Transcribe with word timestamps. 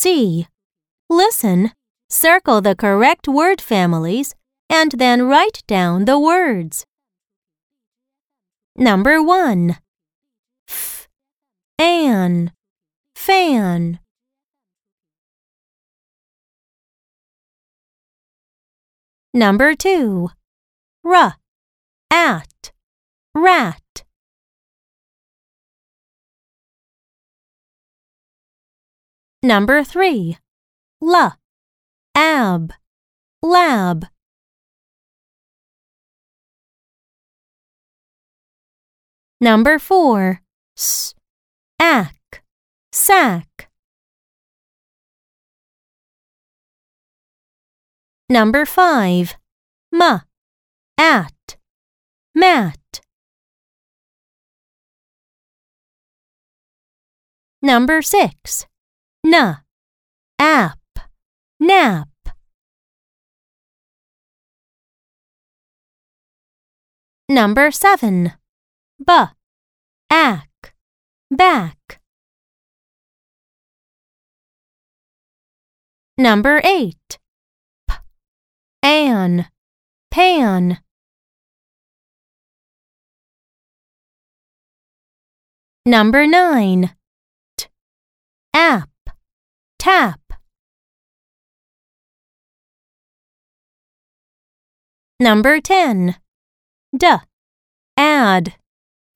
C. 0.00 0.46
Listen, 1.10 1.72
circle 2.08 2.60
the 2.60 2.76
correct 2.76 3.26
word 3.26 3.60
families, 3.60 4.32
and 4.70 4.92
then 4.92 5.24
write 5.24 5.64
down 5.66 6.04
the 6.04 6.20
words. 6.20 6.86
Number 8.76 9.20
1. 9.20 9.76
F. 10.68 11.08
An. 11.80 12.52
Fan. 13.16 13.98
Number 19.34 19.74
2. 19.74 20.28
R. 21.04 21.34
At. 22.08 22.70
Rat. 23.34 24.04
Number 29.42 29.84
3. 29.84 30.36
L. 31.00 31.36
Ab. 32.16 32.72
Lab. 33.40 34.06
Number 39.40 39.78
4. 39.78 40.42
S. 40.76 41.14
Ack. 41.78 42.42
Sack. 42.92 43.70
Number 48.28 48.66
5. 48.66 49.36
M. 49.94 50.20
At. 50.98 51.56
Mat. 52.34 53.00
Number 57.62 58.02
6. 58.02 58.66
N. 59.34 59.58
App. 60.38 60.78
Nap. 61.60 62.08
Number 67.28 67.70
7. 67.70 68.32
B. 69.06 69.12
Ack. 70.08 70.74
Back. 71.30 72.00
Number 76.16 76.62
8. 76.64 77.18
P. 77.86 77.94
An. 78.82 79.46
Pan. 80.10 80.78
Number 85.84 86.26
9. 86.26 86.96
T. 87.58 87.66
App. 88.54 88.88
Tap. 89.78 90.20
Number 95.20 95.60
10. 95.60 96.16
D. 96.96 97.06
Add. 97.96 98.54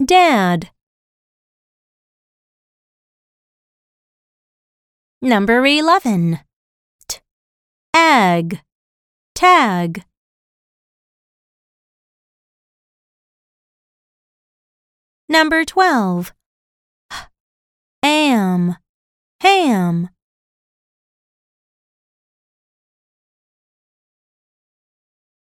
Dad. 0.04 0.70
Number 5.20 5.64
11. 5.64 6.40
T. 7.08 7.18
Ag. 7.94 8.60
Tag. 9.34 10.04
Number 15.28 15.64
12. 15.64 16.32
H. 17.12 17.18
Am. 18.02 18.76
Ham. 19.40 20.08